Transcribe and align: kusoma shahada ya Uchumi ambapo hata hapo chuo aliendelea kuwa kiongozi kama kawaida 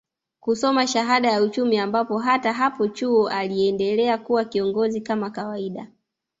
kusoma 0.39 0.87
shahada 0.87 1.31
ya 1.31 1.41
Uchumi 1.43 1.77
ambapo 1.79 2.19
hata 2.19 2.53
hapo 2.53 2.87
chuo 2.87 3.29
aliendelea 3.29 4.17
kuwa 4.17 4.45
kiongozi 4.45 5.01
kama 5.01 5.29
kawaida 5.29 5.87